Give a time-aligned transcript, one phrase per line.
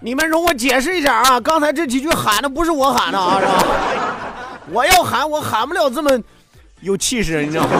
[0.00, 3.64] 你们容我解释一下啊，刚才这几句喊的不是我喊的啊，是吧？
[4.70, 6.10] 我要喊，我喊不了这么
[6.80, 7.70] 有气势，你知道吗？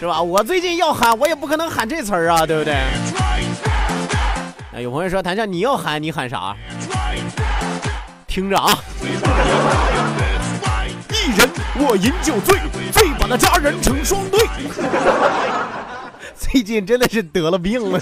[0.00, 0.22] 是吧？
[0.22, 2.74] 我最近要喊，我也不可能喊这词儿啊，对不对？
[4.74, 6.56] 哎，有朋友说谭笑，你要喊，你喊啥？
[8.26, 8.78] 听着啊！
[11.88, 12.58] 我饮酒醉，
[12.92, 14.46] 醉把那佳人成双对。
[16.36, 17.98] 最近真的是得了病了。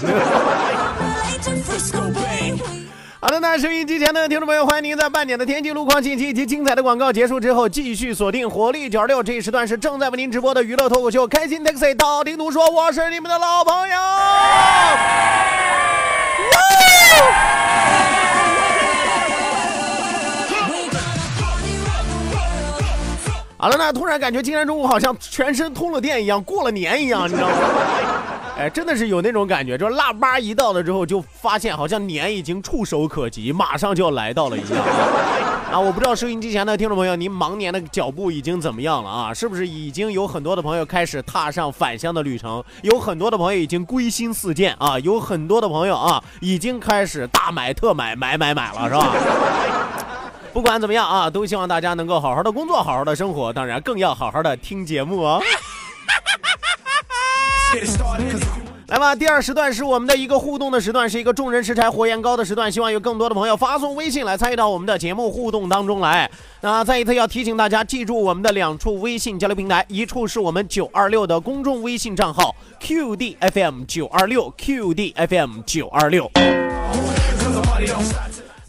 [3.21, 13.95] 好的，那收音机前的听众朋友，欢迎您在半点的天气路况信息以及精彩的广告结束之后，继续锁定活力九十六这一时段是正在为您直播的娱乐脱口秀《开心 Taxi》，道听途说，我是你们的老朋友。
[23.59, 27.55] 好了，呢突然感觉今天中午好像全身通了电一样，过了年一样，你知道吗？
[28.57, 34.83] 哎，真的是有那种感觉，就是腊八一到了之后，就发现好像年已经触手可及，马上就要来到了一样。
[35.71, 39.33] 啊，我不知道收音机前的听众朋友，您忙年的脚步已经怎么样了啊？
[39.33, 42.63] 是不是已经有很多的朋友开始踏上返乡的旅程？
[42.83, 49.13] 有很多的朋友已经归心似箭啊，有很多的朋友啊，已经开始大买特买，买买买了，是吧？
[50.57, 55.39] 不管怎么样啊，都希望大家能够好好的工作，好好的生活，当然更要好好的听节目哦。
[58.87, 66.27] 来吧，第二时段是我们的一个互动的时段，是一个众人拾柴火焰高的时段，希望有更多的朋友发送微信来参与到我们的节目互动当中来。
[66.61, 76.31] 那再一次要提醒大家，记住我们的两处微信交流平台，一处是我们九二六的公众微信账号 QDFM 九二六 QDFM 九二六。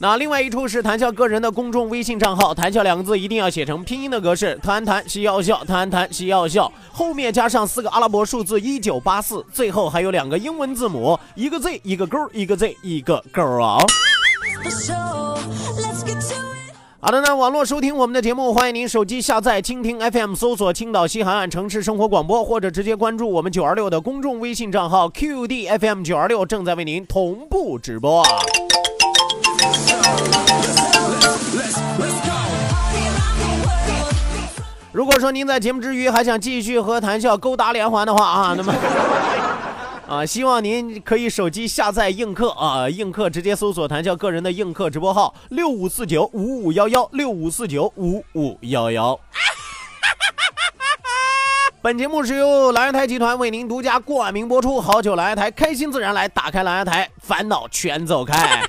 [0.00, 13.78] 那另外一处是谈笑个人的公众微信账号，谈笑两个字一定要写成拼音的格式，谈谈是要笑，谈谈是要笑，后面加上四个阿拉伯数字一九八四，最后还有两个英文字母，一个 Z 一个勾，一个 Z 一个勾啊
[17.00, 28.28] 好的，那网络收听我们的节目，欢迎您手机下载蜻蜓 FM，搜索青岛西海岸城市生活广播，或者直接关注我们九二六的公众微信账号 QDFM 九二六，正在为您同步直播啊。
[34.90, 38.74] 如果说您在节目之余还想继续和谈笑勾搭连环的话啊，那么
[40.08, 49.16] 啊，希望您可以手机下载映客啊，映客直接搜索谈笑个人的映客直播号六五四九五五幺幺六五四九五五幺幺。
[51.80, 58.68] 本节目是由蓝台集团为您独家冠名播出，好酒蓝台，开心自然来，打开蓝台，烦恼全走开。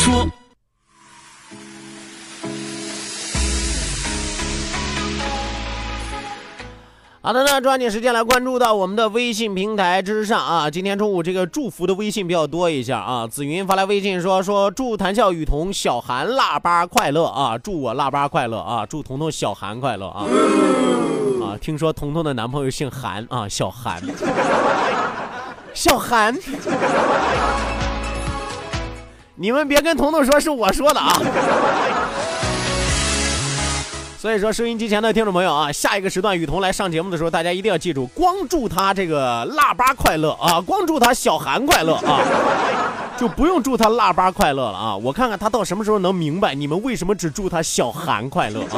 [0.00, 0.26] 说。
[7.22, 10.70] 好的，那抓紧时间来关注到我们的微信平台之上啊！
[10.70, 13.26] 今天中午这个祝福的微信比较多一下啊。
[13.26, 17.58] 紫云发来微信说说祝谈笑雨桐小韩腊八快乐啊！
[17.58, 18.86] 祝我腊八快乐啊！
[18.86, 20.24] 祝彤彤小韩快乐啊！
[21.44, 24.02] 啊，听说彤彤的男朋友姓韩啊，小韩，
[25.74, 26.34] 小韩，
[29.40, 31.18] 你们别跟彤彤说是我说的啊！
[34.18, 42.20] 所以说，收音机前的听众朋友啊，下一个时段雨桐来上节目的时候，大家一定要记住，光祝他这个腊八快乐啊，光祝他小寒快乐啊，
[43.18, 44.94] 就不用祝他腊八快乐了啊。
[44.94, 48.76] 我看看他到什么时候能明白你们为什么只祝他小寒快乐啊。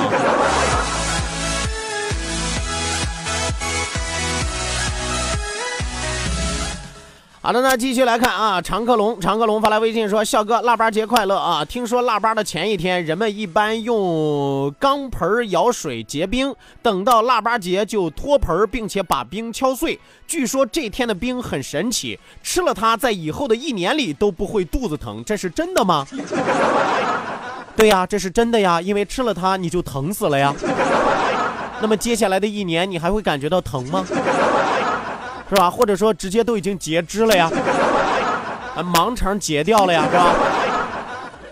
[7.45, 11.65] 好的，那继续来看啊，常克龙，常克龙发来微信说：“笑哥，腊八节快乐啊！
[11.65, 19.99] 听说腊八的前一天，人们一般用钢盆舀水结冰，等到腊八节就脱盆，并且把冰敲碎。
[20.25, 26.07] 据说这天的冰很神奇，吃了它，在以后的一年里都不会肚子疼，这是真的吗？
[27.75, 30.55] 对呀，这是真的呀，因为吃了它你就疼死了呀。
[31.81, 34.07] 那么接下来的一年，你还会感觉到疼吗？”
[35.53, 35.71] 是吧？
[35.71, 37.51] 或者说直接都已经截肢了呀，
[38.75, 40.33] 啊，盲肠截掉了呀，是吧？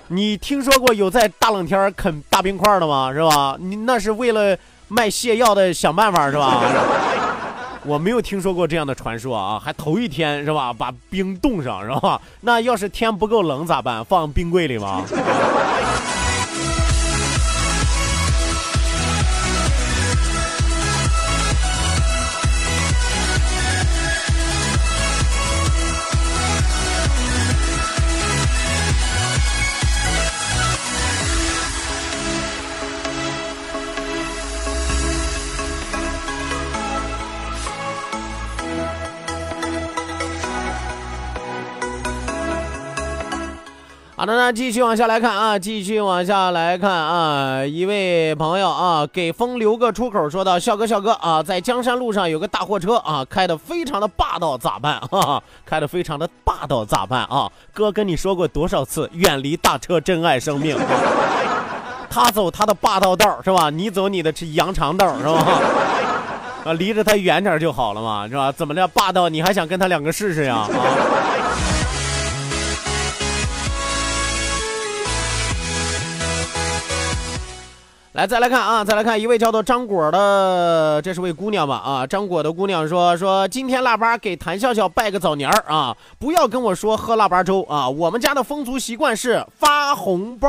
[0.08, 3.12] 你听说过有在大冷天啃大冰块的吗？
[3.12, 3.58] 是吧？
[3.60, 4.56] 你那是为了
[4.88, 6.62] 卖泻药的想办法是吧？
[7.84, 10.72] 我没有听说过这样的传说啊，还头一天是吧？
[10.72, 12.18] 把冰冻上是吧？
[12.40, 14.02] 那要是天不够冷咋办？
[14.02, 15.02] 放冰柜里吗？
[44.20, 55.00] 好的，那继续往下来看啊，继续往下来看啊，一位朋友啊，给风留个出口，说道：“笑哥，笑哥啊，在江山路上有个大货车啊，开的非常的霸道，咋办？
[55.10, 57.50] 哈哈，开的非常的霸道，咋办啊？
[57.72, 60.76] 哥跟你说过多少次，远离大车，珍爱生命。
[62.10, 63.70] 他走他的霸道道是吧？
[63.70, 65.46] 你走你的羊肠道是吧？
[66.66, 68.52] 啊，离着他远点就好了嘛，是吧？
[68.52, 69.30] 怎么着霸道？
[69.30, 70.56] 你还想跟他两个试试呀？
[70.56, 70.68] 啊？”
[78.12, 81.76] 来，再来看啊，再来看一位叫做张果的，这是位姑娘吧？
[81.76, 90.48] 啊，张果的姑娘说说今天腊八给谭笑笑拜个早年儿啊，不要跟我说喝腊八粥啊，我们家的风俗习惯是发红包。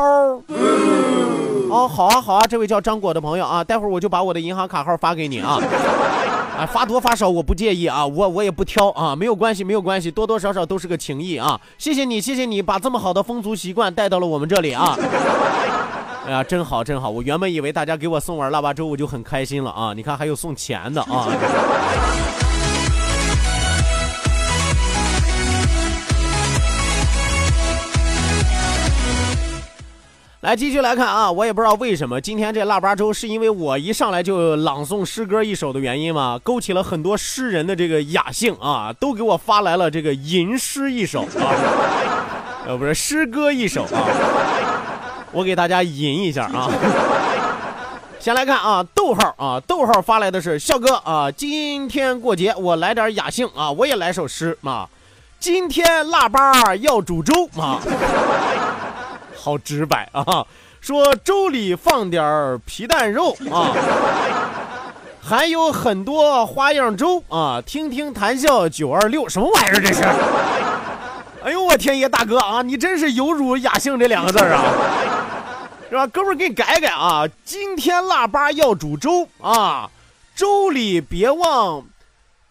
[1.70, 5.60] 哦，好啊，好啊，这位叫张果的朋友啊，待会儿我就把我的银行卡号发给你啊，
[6.58, 14.98] 啊，发多发少我不介意啊，我我也不挑啊，没有关系，没有关系，多多少少都是个情谊啊，谢谢你，谢谢你把这么好的风俗习惯带到了我们这里啊。
[16.24, 17.10] 哎呀，真好真好！
[17.10, 19.92] 我原本以为大家给我送碗腊八粥，我就很开心了啊！
[19.96, 21.28] 你看还有送钱的啊！
[30.42, 36.40] 来继续来看啊，我也不知道为什么今天这腊八粥是因为我一上来就朗诵诗歌一首的原因吗？
[36.44, 41.50] 勾起了很多诗人的这个雅兴啊，都给我发来了这个吟诗一首啊，
[42.68, 44.81] 呃，不是诗歌一首啊。
[45.32, 46.70] 我给大家吟一下啊，
[48.20, 54.88] 先来看啊，逗号啊，逗号发来的是笑哥啊，今天过节我来点雅兴啊，我也来首诗啊，
[55.40, 57.80] 今天腊八要煮粥啊，
[59.36, 60.46] 好直白啊，
[60.82, 63.72] 说粥里放点皮蛋肉啊，
[65.24, 70.04] 还有很多花样粥啊，听听谈笑九二六什么玩意儿这是？
[71.44, 74.62] 哎呦我天爷大哥啊，你真是有辱雅兴这两个字啊！
[75.92, 77.28] 是吧，哥们儿给你改改啊！
[77.44, 79.92] 今天腊八要煮粥啊，
[80.34, 81.84] 粥里别忘，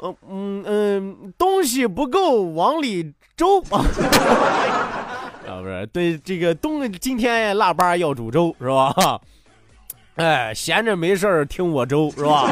[0.03, 3.81] 嗯嗯嗯，东西不够往里粥啊。
[5.49, 9.19] 啊，不是，对这个东，今天腊八要煮粥是吧？
[10.17, 12.47] 哎，闲着没事儿听我粥是吧？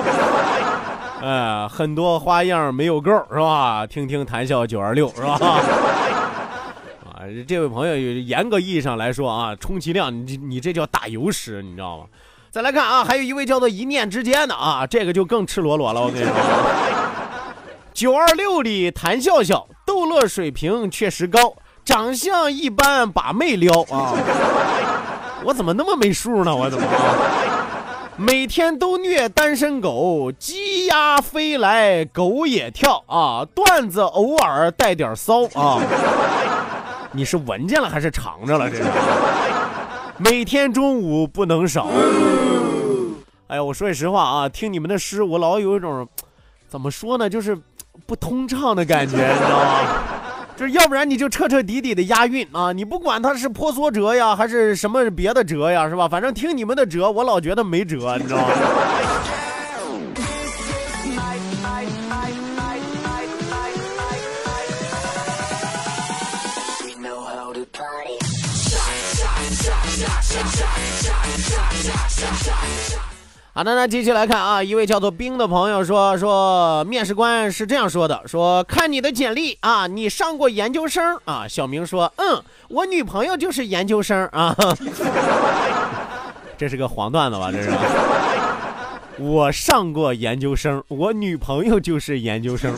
[1.21, 3.87] 哎，很多花样没有够是吧？
[3.87, 5.39] 听听谈笑九二六是吧？
[7.47, 12.05] 这位朋友，严格意义上来说啊，充其量你你这叫打油诗，你知道吗？
[12.51, 16.01] 再来看啊，还有一位叫做一念之间的啊，这个就更赤裸裸了。
[16.01, 16.33] 我跟你说，
[17.93, 24.15] 九二六里谭笑笑，逗乐水平确实高，长相一般把妹撩啊。
[25.45, 26.55] 我怎么那么没数呢？
[26.55, 26.87] 我怎么？
[28.17, 35.81] 每天都虐单身狗，鸡鸭飞来狗也跳啊，段子偶尔带点骚啊。
[37.19, 38.71] 你是闻见了还是尝着了？
[38.71, 38.85] 这是
[40.19, 41.89] 每天中午不能少。
[43.49, 46.07] 哎呀，我说句实话啊，听你们的诗，我老有一种
[46.69, 47.59] 怎么说呢，就是
[48.07, 49.81] 不通畅的感觉，你知道吗？
[50.57, 52.71] 就是要不然你就彻彻底底的押韵啊！
[52.71, 56.07] 你不管它是婆娑折呀，还是什么别的折呀，是吧？
[56.07, 58.47] 反正听你们的折，我老觉得没辙，你知道吗？
[73.55, 81.47] 好的，那继续来看啊，一位叫做冰的朋友说说，面试官是这样说的：说看你的简历啊，你上过研究生啊。
[81.49, 84.55] 小明说，嗯，我女朋友就是研究生啊。
[86.57, 87.51] 这是个黄段子吧？
[87.51, 87.71] 这是。
[89.19, 92.73] 我上过研究生，我女朋友就是研究生。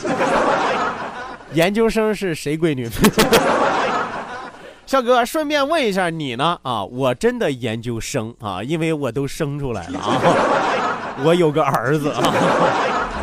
[1.53, 2.89] 研究生是谁闺女？
[4.91, 6.59] 笑哥，顺便问一下你呢？
[6.63, 10.19] 啊，我真的研究生啊，因为我都生出来了啊，
[11.23, 12.21] 我有个儿子啊，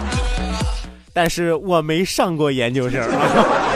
[1.13, 3.68] 但是我没上过研究生啊。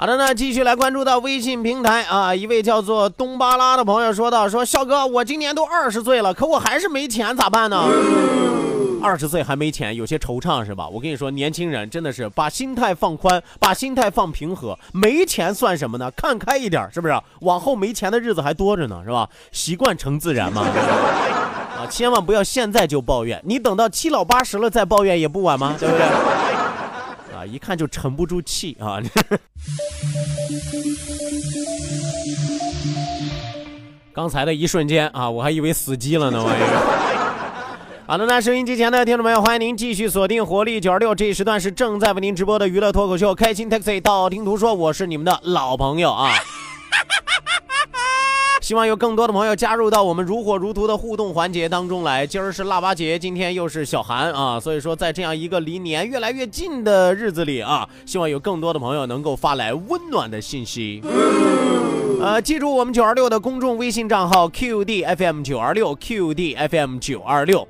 [0.00, 7.84] 好的那，继续来关注到微信平台啊，一位叫做东巴拉的朋友说道：“说笑哥，我今年都二十岁了，可我还是没钱，咋办呢？
[9.02, 10.88] 二十岁还没钱，有些惆怅是吧？
[10.88, 16.10] 我跟你说，年轻人真的是把心态放宽，把心态放平和，没钱算什么呢？
[16.12, 17.14] 看开一点，是不是？
[17.40, 19.28] 往后没钱的日子还多着呢，是吧？
[19.52, 20.62] 习惯成自然嘛。
[21.76, 25.76] 啊，千万不要现在就抱怨，你等到七老八十了再抱怨也不晚吗？
[25.78, 26.49] 对不对？
[27.40, 29.00] 啊，一看就沉不住气啊。
[34.12, 36.60] ”刚才的一瞬间啊，我还以为死机了呢，我以为。
[38.06, 46.34] 好的，那收音机前的听众朋友，欢迎您继续锁定活力九十六，这一时段是正在为您直播的娱乐脱口秀《开心 Taxi》，道听途说，我是你们的老朋友啊。
[48.70, 52.24] 希望有更多的朋友加入到我们如火如荼的互动环节当中来。
[52.24, 61.02] 今儿是腊八节，今天又是小寒啊，所以说在这样一个离年越来越近的日子里啊，希望有更多的朋友能够发来温暖的信息。
[62.22, 67.66] 呃，记住我们九二六的公众微信账号 QDFM 九二六 QDFM 九二六。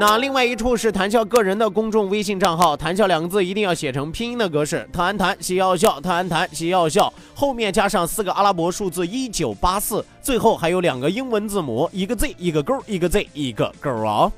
[0.00, 14.30] 那另外一处是谈笑个人的公众微信账号，谈笑两个字一定要写成拼音的格式，谈谈喜要笑，谈谈喜要笑，后面加上四个阿拉伯数字一九八四，最后还有两个英文字母，一个 Z 一个勾，一个 Z 一个勾哦。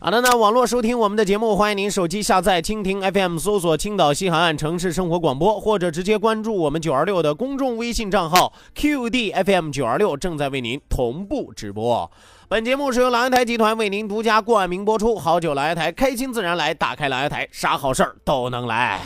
[0.00, 12.10] 好的，那网络收听我们的节目，欢迎您手机下载蜻蜓 FM，搜索青岛西海岸城市生活广播，或者直接关注我们九二六的公众微信账号 QDFM 九二六，正在为您同步直播。
[12.50, 15.18] 本节目是由蓝台集团为您独家冠名播出。
[15.18, 19.02] 好酒来台，开心自然来，打开蓝台，啥好事儿都能来。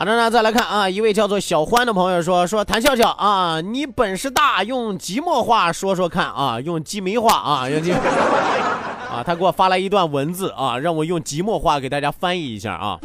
[0.00, 7.92] 好的，那再来看啊，一位叫做小欢的朋友说说谭笑笑啊，你本事大，用即墨话说说看啊，用鸡梅话啊，用鸡
[9.12, 12.98] 啊，他给我发来一段文字啊，让我用即墨话给大家翻译一下啊。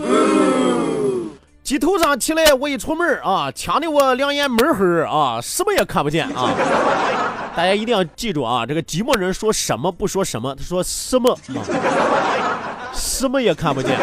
[1.63, 6.49] 鸡头上起来，我一出门啊，呛得我两眼闷黑啊，什么也看不见啊。
[7.57, 11.59] 大家一定要记住啊，这个寂寞人说什么不说什么，他说什么啊，
[12.93, 13.97] 什么也看不见。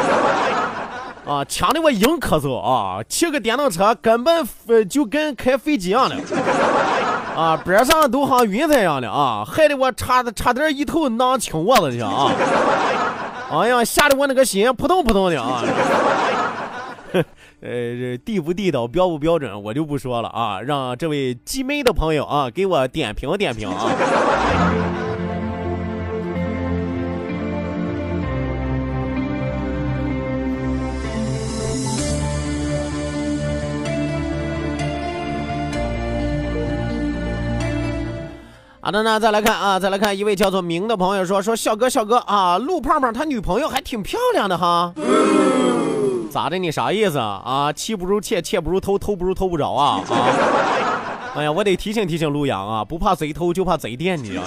[1.25, 3.01] 啊，呛得我硬咳嗽啊！
[3.09, 6.17] 骑个电动车根本呃就跟开飞机一样的，
[7.37, 12.33] 啊，边上都像云彩一样的啊，害得我差差点一头囊青窝子去啊！
[13.53, 15.63] 哎呀，吓得我那个心扑通扑通的啊！
[17.63, 25.02] 呃，这地不地道，标不标准，我就不说了啊，让这位集美的朋友啊给我点评点评啊。
[38.85, 44.93] 好的，呢再来看啊，再来看一位叫做明的朋友说说笑哥笑哥啊，陆胖胖他女朋友还挺漂亮的哈，
[46.33, 46.59] 咋的？
[46.59, 47.41] 你啥意思啊？
[47.45, 50.27] 啊，妻不如妾，妾不如偷，偷不如偷不着啊啊！
[51.37, 54.43] 哎呀，我得提醒提醒陆阳啊，不怕贼偷，就怕贼惦记啊。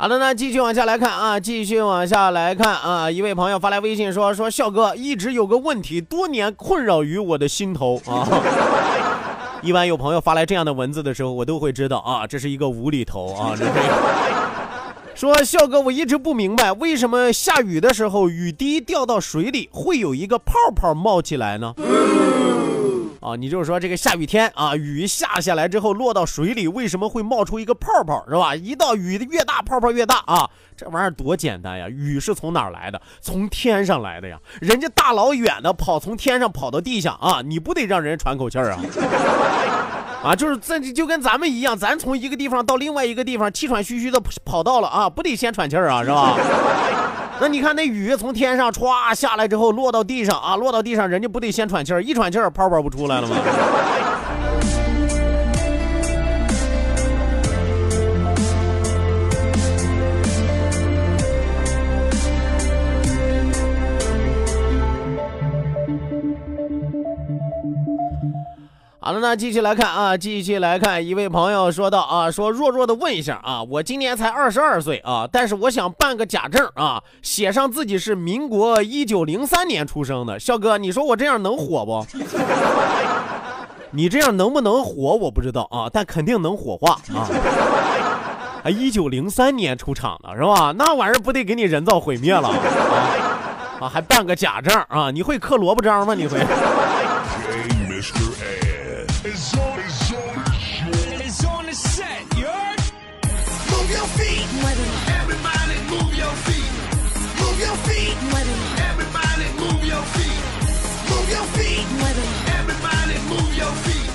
[0.00, 8.24] 好的，那继续往下来看啊，继续往下来看啊，一位朋友发来微信说说笑哥一直有个问题，多年困扰于我的心头啊，
[9.60, 13.72] 一般有朋友发来这样的文字的时候，我都会知道啊，这是一个无厘头啊，这是。
[15.16, 21.74] 说笑哥，我一直不明白为什么下雨的时候雨滴掉到水里会有一个泡泡冒起来呢？
[23.20, 28.54] 啊，你就是说这个下雨天啊，雨下下来之后落到水里，为什么会冒出一个泡泡是吧？
[28.54, 30.48] 一到雨的越大，泡泡越大啊！
[30.76, 31.88] 这玩意儿多简单呀！
[31.88, 33.00] 雨是从哪儿来的？
[33.20, 34.38] 从天上来的呀！
[34.60, 38.80] 人家大老远的跑，从天上跑到地上啊，你不得让人喘口气儿啊？
[40.22, 46.36] 啊，就是这就跟咱们一样，咱从一个地方到另外一个地方，气喘吁吁的跑到了啊，不得先喘气儿啊，是吧？
[47.40, 53.36] 那你看那雨从天上歘下来之后落到地上啊，落到地上，人家不得先喘气儿，一喘气儿泡泡不出来了吗？
[69.00, 80.40] 好了，那继续来看啊，继续来看，一位朋友说到啊，说弱弱的问一下啊，我今年才二十二岁啊，但是我想办个假证啊，写上自己是民国一九零三年出生的。
[80.40, 82.04] 笑哥，你说我这样能火不？
[83.92, 87.30] 你这样能不能火我不知道啊，但肯定能火化啊。
[88.64, 90.74] 啊，一九零三年出场的是吧？
[90.76, 92.58] 那玩意儿不得给你人造毁灭了啊？
[93.82, 95.12] 啊，还办个假证啊？
[95.12, 96.14] 你会刻萝卜章吗？
[96.14, 96.36] 你会？
[99.38, 99.54] Mr.
[99.54, 102.80] Ed is on, is on, is on the set, you heard?
[103.70, 104.42] Move your feet.
[105.14, 106.66] Everybody move your feet.
[107.38, 108.16] Move your feet.
[108.90, 110.42] Everybody move your feet.
[111.08, 111.86] Move your feet.
[112.58, 114.10] Everybody move your feet.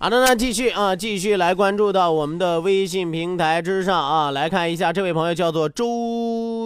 [0.00, 5.84] 好的，那继续啊，继续来关注到我们的微信平台之上啊，来看一下这位朋友叫做周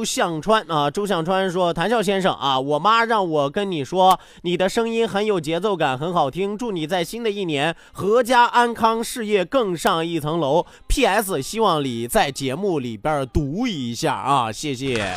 [0.04, 10.66] 向川啊，周向川说：“谭笑先生啊，我妈让我跟你说，你的声音很有节奏感，很好听，祝你在新的一年阖家安康，事业更上一层楼。
[10.88, 11.42] P.S.
[11.42, 15.14] 希望你在节目里边读一下啊，谢谢。”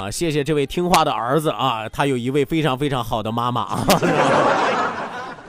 [0.00, 3.84] 啊，谢谢这位听话的儿子啊，他有一位非常非常好的妈妈啊。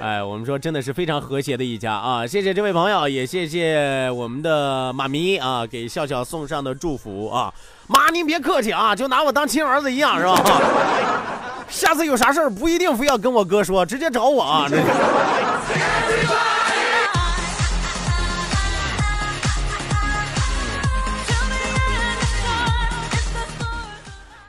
[0.01, 2.25] 哎，我们说真的是非常和谐的一家啊！
[2.25, 7.53] 谢谢这位朋友，也谢谢我们的妈咪啊，给笑笑送上的祝福啊！
[7.87, 10.41] 妈，您别客气啊，就拿我当亲儿子一样是吧？
[11.69, 14.65] 下次有啥事儿不一定非要跟我哥说，直接找我啊！
[14.67, 14.77] 这。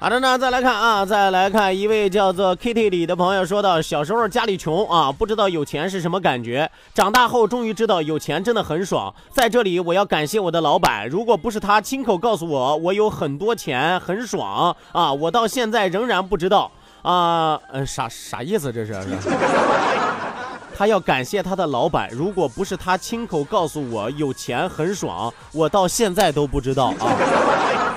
[0.02, 9.14] 好的呢，再来看啊，再来看一位叫做 Kitty 李的朋友说到，小时候家里穷啊，不知道有钱是什么感觉，长大后终于知道有钱真的很爽。
[9.30, 16.68] 在这里我要感谢我的老板，如果不是他亲口告诉我我有很多钱很爽啊，我到现在仍然不知道
[17.02, 18.84] 啊，呃，啥啥意思这？
[18.84, 18.92] 是
[20.76, 27.91] 他要感谢他的老板，如果不是他亲口告诉我有钱很爽，我到现在都不知道啊。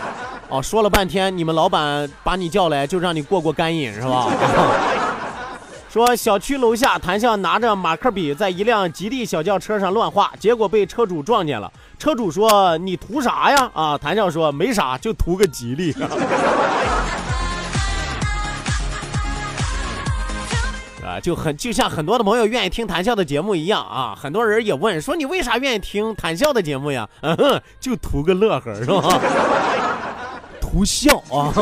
[0.49, 4.29] 哦，说了半天，你们老板把你叫来就让你过过干瘾是吧？
[5.91, 11.71] 说小区楼下谭笑拿着马克笔在一辆吉利小轿车上乱画，结果被车主撞见了。
[11.97, 15.93] 车主说：“你图啥呀？”啊，谭笑说：“没啥，就图个吉利。
[21.05, 27.07] ”啊，就很就像很多的朋友愿意听谈笑的节目一样啊，很多人也问说你为啥愿意听谈笑的节目呀？
[27.21, 29.01] 嗯哼，就图个乐呵是吧？
[30.75, 31.53] 不笑啊。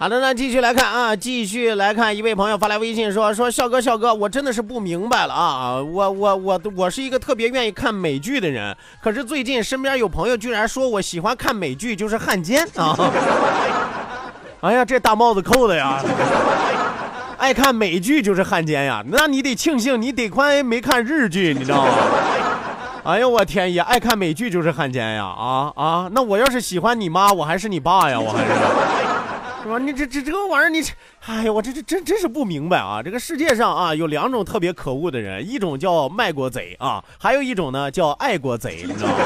[0.00, 12.94] 好的，那继续来看啊，继续来看，一位朋友发来微信说说笑哥笑哥，我真的是不明白了啊，我我我我是一个特别愿意看美剧的人，可是最近身边有朋友居然说我喜欢看美剧就是汉奸啊！
[14.62, 16.00] 哎呀，这大帽子扣的呀！
[17.36, 21.92] 爱看美剧就是汉奸呀，那你得庆幸你得亏没看日剧，你知道吗？
[23.02, 25.24] 哎呦我天爷，爱看美剧就是汉奸呀！
[25.24, 28.50] 啊啊，那我要是喜欢你妈，我还是你爸呀，我还是。
[29.68, 29.78] 是吧？
[29.78, 30.94] 你这这这个玩意儿，你这，
[31.26, 33.02] 哎呀，我这这真真是不明白啊！
[33.02, 39.14] 这个世界上啊，有两种特别可恶的人，一种叫卖国贼啊，还有一种呢叫爱国贼，你知道吗？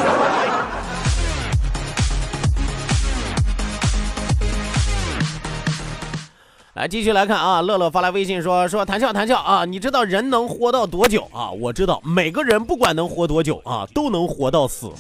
[6.74, 11.52] 来，继续来看啊，乐乐发来微信说说谈笑谈笑啊，你知道人能活到多久啊？
[11.52, 14.90] 我知道，每个人不管能活多久啊，都能活到死。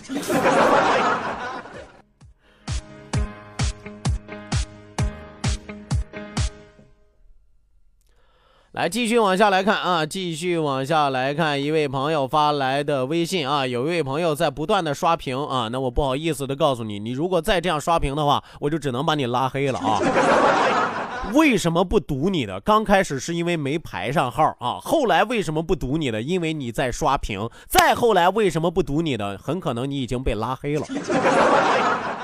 [8.72, 20.00] 来，继续往下来看啊，继续往下来看，一位朋友发来的微信啊，有一位朋友在不断的刷屏啊，那我不好意思的告诉你，你如果再这样刷屏的话，我就只能把你拉黑了啊。
[21.36, 22.58] 为什么不堵你的？
[22.60, 26.22] 刚开始是因为没排上号啊，后来为什么不堵你的？
[26.22, 29.36] 因为你在刷屏，再后来为什么不堵你的？
[29.36, 30.86] 很可能你已经被拉黑了。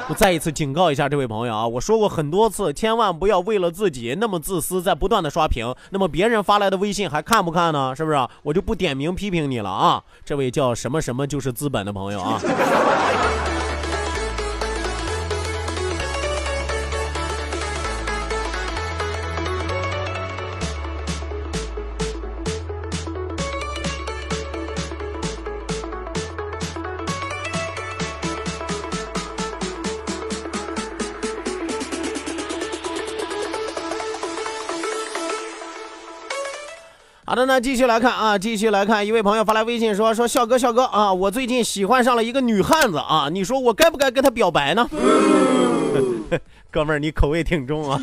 [0.08, 5.74] 我 再一次警告一下这位朋友啊，我说过很多次，千万不要为了自己那么自私，在不断的刷屏。
[5.90, 7.94] 那么别人发来的微信还看不看呢？
[7.94, 8.28] 是不是？
[8.42, 10.02] 我就不点名批评你了啊。
[10.24, 12.40] 这位叫什么什么就是资本的朋友啊。
[37.38, 44.88] 的，那继续来看啊，继续来看，一位朋友发来微信说：“说笑哥，笑哥啊，我最近喜欢上了一个女汉子啊，你说我该不该跟她表白呢？”
[46.70, 47.98] 哥们儿，你口味挺重啊，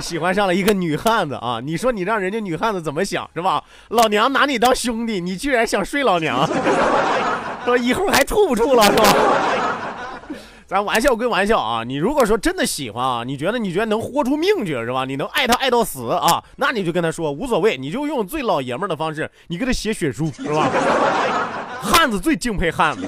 [0.00, 3.62] 喜欢上了一个女汉子啊，你说你让人家女汉子怎么想是吧？
[3.90, 6.48] 老娘拿你当兄弟，你居然想睡老娘，
[7.64, 9.04] 说以后还处不处了是吧？
[10.72, 15.04] 咱玩笑归玩笑啊，你如果说真的喜欢啊，你觉得你觉得能豁出命去是吧？
[15.04, 20.70] 你能爱他爱到死啊，那你就跟他说无所谓，你就用最老爷们儿的方式，你给他写血书是吧？
[21.82, 23.06] 汉子最敬佩汉子，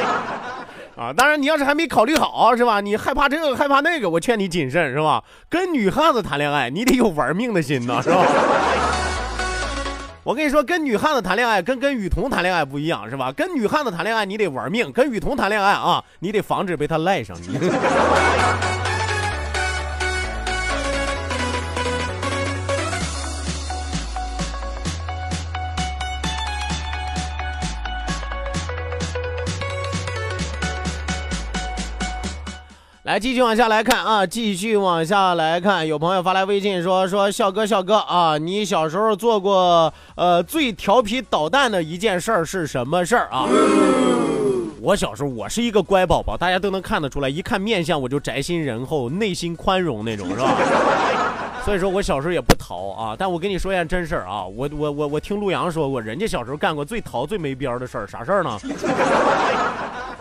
[0.96, 2.80] 啊，当然你要是还没考虑好是吧？
[2.80, 5.22] 你害怕这个害怕那个，我劝你谨慎是吧？
[5.50, 8.24] 跟女汉子谈恋爱，你得有玩命的心呐，是吧？
[10.28, 13.32] 我跟你说，跟女汉子谈恋爱跟跟雨桐谈恋爱不一样，是吧？
[13.32, 17.58] 跟女汉子谈恋爱你得玩命，跟雨桐谈恋爱啊，你得防止被她赖上你。
[33.08, 35.86] 来，继续往下来看啊，继续往下来看。
[35.86, 43.48] 有朋友发来微信说：“说笑哥，笑哥啊，你小时候做过呃最调皮捣蛋的一件事儿是什么事儿啊？”
[44.82, 50.54] 我小时候我是一个乖宝宝，大家都能看得出来，一看面相我就宅心仁厚、内心宽容那种，是吧？
[51.64, 53.16] 所以说我小时候也不淘啊。
[53.18, 58.60] 但我跟你说一件真事儿啊，我我我我听陆阳说过，人家小时候干过最淘、最没边儿的事儿，啥事儿呢？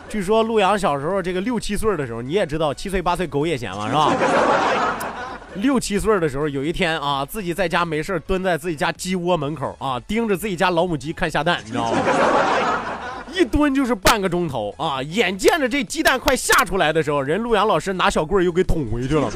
[0.10, 4.14] 据说陆阳小时候这个六七岁的时候，你也知道七岁八岁狗也嫌嘛，是吧？
[5.56, 11.98] 六七岁的时候，有一天啊，自己在家没事蹲在自己家鸡窝门口啊，盯着自己家老母鸡看下蛋，你知道吗？
[13.34, 15.00] 一蹲就是半个钟头啊！
[15.04, 19.30] 眼见着这鸡蛋快下出来的时候，人陆阳老师拿小棍又给捅回去了。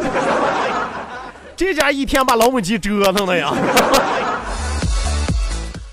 [1.56, 3.54] 这家一天把老母鸡折腾的呀！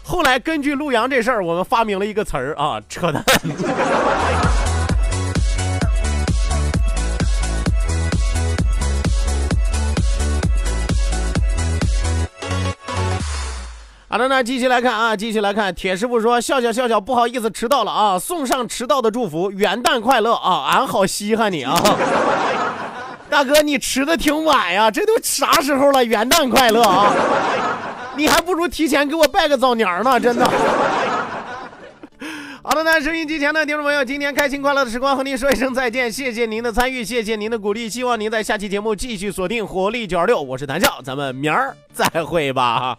[0.04, 3.22] 后来根据陆阳这事儿，我们发明了一个词儿啊，扯淡。
[14.10, 15.74] 好的，那继续来看啊，继续来看。
[15.74, 20.64] 铁师傅说：“笑笑笑笑，不好意思迟到了啊，送上迟到的祝福，元旦快乐啊！
[20.70, 21.78] 俺好稀罕你啊，
[23.28, 26.02] 大哥，你迟的挺晚呀，这都啥时候了？
[26.02, 27.12] 元旦快乐啊！
[28.16, 30.50] 你还不如提前给我拜个早年呢，真的。”
[32.62, 42.96] 好的，那收音机前的听众朋友，今天开心快乐的时光和您说一声再见，谢谢您的参与，谢谢您的鼓励，希望您在下期节目继续锁定活力九二六，我是谭笑，咱们明儿再会吧。